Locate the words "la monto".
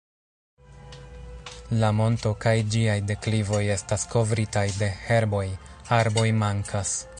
1.83-2.31